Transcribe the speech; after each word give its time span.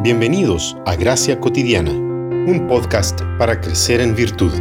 Bienvenidos 0.00 0.76
a 0.86 0.94
Gracia 0.94 1.40
Cotidiana, 1.40 1.90
un 1.90 2.68
podcast 2.68 3.20
para 3.36 3.60
crecer 3.60 4.00
en 4.00 4.14
virtud. 4.14 4.52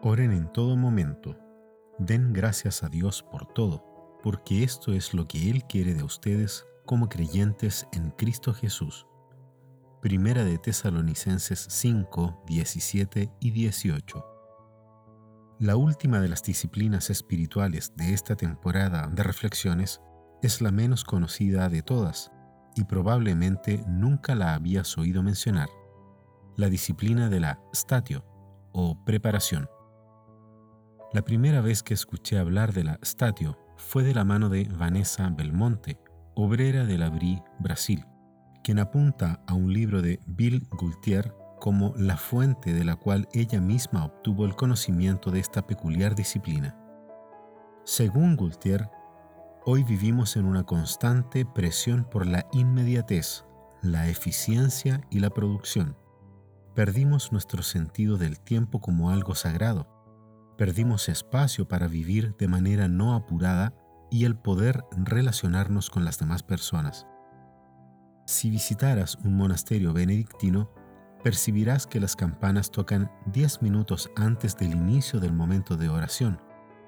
Oren 0.00 0.32
en 0.32 0.50
todo 0.50 0.76
momento. 0.76 1.36
Den 1.98 2.32
gracias 2.32 2.82
a 2.82 2.88
Dios 2.88 3.22
por 3.22 3.44
todo, 3.52 3.84
porque 4.22 4.62
esto 4.64 4.94
es 4.94 5.12
lo 5.12 5.28
que 5.28 5.50
Él 5.50 5.64
quiere 5.64 5.92
de 5.92 6.04
ustedes 6.04 6.64
como 6.86 7.10
creyentes 7.10 7.86
en 7.92 8.12
Cristo 8.12 8.54
Jesús. 8.54 9.06
Primera 10.00 10.42
de 10.42 10.56
Tesalonicenses 10.56 11.66
5, 11.68 12.44
17 12.46 13.30
y 13.40 13.50
18. 13.50 14.33
La 15.60 15.76
última 15.76 16.20
de 16.20 16.28
las 16.28 16.42
disciplinas 16.42 17.10
espirituales 17.10 17.92
de 17.96 18.12
esta 18.12 18.34
temporada 18.34 19.06
de 19.06 19.22
reflexiones 19.22 20.00
es 20.42 20.60
la 20.60 20.72
menos 20.72 21.04
conocida 21.04 21.68
de 21.68 21.80
todas 21.80 22.32
y 22.74 22.82
probablemente 22.84 23.84
nunca 23.86 24.34
la 24.34 24.54
habías 24.54 24.98
oído 24.98 25.22
mencionar, 25.22 25.68
la 26.56 26.68
disciplina 26.68 27.28
de 27.28 27.38
la 27.38 27.60
statio 27.72 28.24
o 28.72 29.04
preparación. 29.04 29.68
La 31.12 31.22
primera 31.22 31.60
vez 31.60 31.84
que 31.84 31.94
escuché 31.94 32.36
hablar 32.36 32.72
de 32.72 32.82
la 32.82 32.98
statio 33.02 33.56
fue 33.76 34.02
de 34.02 34.12
la 34.12 34.24
mano 34.24 34.48
de 34.48 34.64
Vanessa 34.64 35.30
Belmonte, 35.30 36.00
obrera 36.34 36.84
de 36.84 36.98
la 36.98 37.10
Brie, 37.10 37.44
Brasil, 37.60 38.04
quien 38.64 38.80
apunta 38.80 39.44
a 39.46 39.54
un 39.54 39.72
libro 39.72 40.02
de 40.02 40.18
Bill 40.26 40.66
Gultier 40.72 41.32
como 41.64 41.94
la 41.96 42.18
fuente 42.18 42.74
de 42.74 42.84
la 42.84 42.94
cual 42.94 43.26
ella 43.32 43.58
misma 43.58 44.04
obtuvo 44.04 44.44
el 44.44 44.54
conocimiento 44.54 45.30
de 45.30 45.40
esta 45.40 45.66
peculiar 45.66 46.14
disciplina. 46.14 46.76
Según 47.86 48.36
Gultier, 48.36 48.90
hoy 49.64 49.82
vivimos 49.82 50.36
en 50.36 50.44
una 50.44 50.64
constante 50.64 51.46
presión 51.46 52.04
por 52.04 52.26
la 52.26 52.46
inmediatez, 52.52 53.46
la 53.80 54.10
eficiencia 54.10 55.00
y 55.08 55.20
la 55.20 55.30
producción. 55.30 55.96
Perdimos 56.74 57.32
nuestro 57.32 57.62
sentido 57.62 58.18
del 58.18 58.40
tiempo 58.40 58.82
como 58.82 59.08
algo 59.08 59.34
sagrado. 59.34 59.88
Perdimos 60.58 61.08
espacio 61.08 61.66
para 61.66 61.88
vivir 61.88 62.36
de 62.36 62.46
manera 62.46 62.88
no 62.88 63.14
apurada 63.14 63.72
y 64.10 64.26
el 64.26 64.36
poder 64.36 64.84
relacionarnos 64.98 65.88
con 65.88 66.04
las 66.04 66.18
demás 66.18 66.42
personas. 66.42 67.06
Si 68.26 68.50
visitaras 68.50 69.16
un 69.24 69.34
monasterio 69.38 69.94
benedictino, 69.94 70.83
percibirás 71.24 71.86
que 71.86 72.00
las 72.00 72.16
campanas 72.16 72.70
tocan 72.70 73.10
10 73.32 73.62
minutos 73.62 74.10
antes 74.14 74.58
del 74.58 74.72
inicio 74.72 75.20
del 75.20 75.32
momento 75.32 75.78
de 75.78 75.88
oración, 75.88 76.38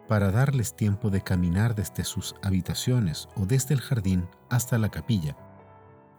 para 0.06 0.30
darles 0.30 0.76
tiempo 0.76 1.08
de 1.08 1.22
caminar 1.22 1.74
desde 1.74 2.04
sus 2.04 2.34
habitaciones 2.42 3.28
o 3.34 3.46
desde 3.46 3.74
el 3.74 3.80
jardín 3.80 4.28
hasta 4.50 4.76
la 4.78 4.90
capilla. 4.90 5.36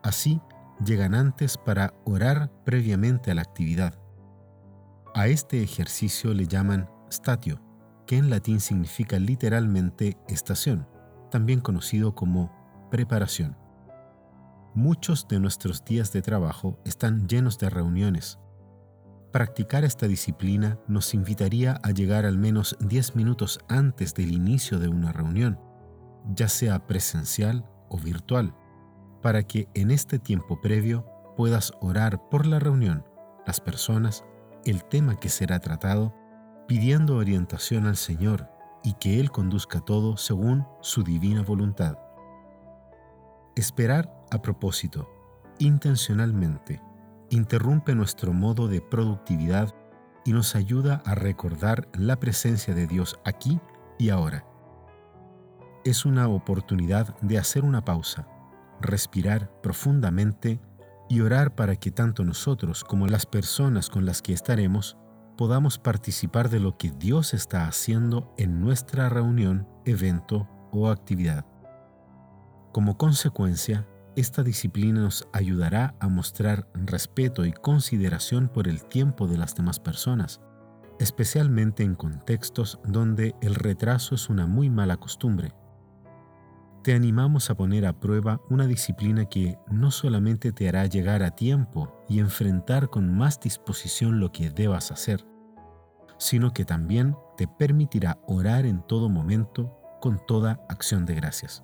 Así, 0.02 0.42
llegan 0.84 1.14
antes 1.14 1.58
para 1.58 1.94
orar 2.06 2.52
previamente 2.66 3.30
a 3.30 3.36
la 3.36 3.44
actividad. 3.44 4.00
A 5.14 5.28
este 5.28 5.62
ejercicio 5.62 6.34
le 6.34 6.48
llaman 6.48 6.90
statio, 7.12 7.62
que 8.08 8.18
en 8.18 8.32
latín 8.32 8.62
significa 8.62 9.20
literalmente 9.20 10.18
estación, 10.28 10.88
también 11.30 11.62
conocido 11.62 12.16
como 12.16 12.52
preparación. 12.90 13.56
Muchos 14.78 15.28
de 15.28 15.40
nuestros 15.40 15.84
días 15.84 16.14
de 16.14 16.22
trabajo 16.22 16.80
están 16.86 17.28
llenos 17.28 17.58
de 17.58 17.68
reuniones. 17.68 18.38
Practicar 19.34 19.84
esta 19.84 20.08
disciplina 20.08 20.78
nos 20.88 21.16
invitaría 21.16 21.80
a 21.82 21.90
llegar 21.90 22.28
al 22.28 22.38
menos 22.38 22.78
10 22.82 23.16
minutos 23.16 23.60
antes 23.70 24.14
del 24.14 24.32
inicio 24.32 24.78
de 24.78 24.88
una 24.88 25.12
reunión, 25.12 25.60
ya 26.32 26.48
sea 26.48 26.86
presencial 26.86 27.66
o 27.90 27.98
virtual, 27.98 28.54
para 29.24 29.42
que 29.42 29.68
en 29.74 29.90
este 29.90 30.20
tiempo 30.20 30.62
previo 30.62 31.08
puedas 31.36 31.72
orar 31.82 32.30
por 32.30 32.46
la 32.46 32.60
reunión, 32.60 33.04
las 33.48 33.60
personas, 33.60 34.26
el 34.64 34.84
tema 34.84 35.20
que 35.20 35.30
será 35.30 35.60
tratado, 35.60 36.14
pidiendo 36.68 37.16
orientación 37.16 37.88
al 37.88 37.98
Señor 37.98 38.48
y 38.84 38.94
que 38.94 39.20
Él 39.20 39.32
conduzca 39.32 39.80
todo 39.80 40.18
según 40.18 40.68
su 40.82 41.02
divina 41.02 41.42
voluntad. 41.42 41.98
Esperar 43.58 44.14
a 44.30 44.40
propósito, 44.40 45.10
intencionalmente, 45.58 46.80
interrumpe 47.32 47.96
nuestro 47.96 48.32
modo 48.32 48.68
de 48.68 48.82
productividad 48.82 49.74
y 50.26 50.34
nos 50.34 50.56
ayuda 50.56 51.02
a 51.06 51.16
recordar 51.16 51.90
la 51.98 52.20
presencia 52.20 52.76
de 52.76 52.86
Dios 52.86 53.20
aquí 53.26 53.60
y 53.98 54.10
ahora. 54.10 54.46
Es 55.84 56.06
una 56.06 56.28
oportunidad 56.28 57.18
de 57.22 57.40
hacer 57.40 57.66
una 57.66 57.84
pausa, 57.84 58.28
respirar 58.80 59.52
profundamente 59.64 60.60
y 61.10 61.22
orar 61.22 61.56
para 61.56 61.78
que 61.78 61.90
tanto 61.90 62.24
nosotros 62.24 62.84
como 62.84 63.08
las 63.08 63.26
personas 63.26 63.90
con 63.90 64.06
las 64.06 64.22
que 64.22 64.34
estaremos 64.34 64.98
podamos 65.36 65.80
participar 65.80 66.52
de 66.52 66.60
lo 66.60 66.78
que 66.78 66.92
Dios 66.92 67.34
está 67.34 67.68
haciendo 67.68 68.36
en 68.38 68.62
nuestra 68.62 69.10
reunión, 69.10 69.68
evento 69.84 70.48
o 70.72 70.90
actividad. 70.90 71.57
Como 72.78 72.96
consecuencia, 72.96 73.88
esta 74.16 74.44
disciplina 74.44 75.02
nos 75.02 75.28
ayudará 75.34 75.96
a 76.00 76.10
mostrar 76.10 76.70
respeto 76.76 77.44
y 77.44 77.52
consideración 77.52 78.50
por 78.50 78.68
el 78.68 78.86
tiempo 78.86 79.26
de 79.26 79.36
las 79.36 79.56
demás 79.56 79.80
personas, 79.80 80.42
especialmente 81.00 81.82
en 81.82 81.96
contextos 81.96 82.80
donde 82.86 83.34
el 83.42 83.56
retraso 83.56 84.14
es 84.14 84.30
una 84.30 84.46
muy 84.46 84.70
mala 84.70 84.98
costumbre. 84.98 85.56
Te 86.84 86.94
animamos 86.94 87.50
a 87.50 87.56
poner 87.56 87.84
a 87.88 88.00
prueba 88.00 88.42
una 88.52 88.68
disciplina 88.68 89.26
que 89.26 89.58
no 89.72 89.90
solamente 89.90 90.52
te 90.52 90.70
hará 90.70 90.86
llegar 90.86 91.24
a 91.24 91.32
tiempo 91.32 92.06
y 92.08 92.20
enfrentar 92.20 92.92
con 92.92 93.12
más 93.12 93.40
disposición 93.40 94.20
lo 94.20 94.32
que 94.32 94.52
debas 94.52 94.92
hacer, 94.92 95.26
sino 96.20 96.54
que 96.54 96.64
también 96.64 97.16
te 97.38 97.48
permitirá 97.48 98.20
orar 98.28 98.68
en 98.68 98.86
todo 98.86 99.10
momento 99.10 99.76
con 100.00 100.24
toda 100.28 100.64
acción 100.70 101.08
de 101.08 101.16
gracias. 101.16 101.64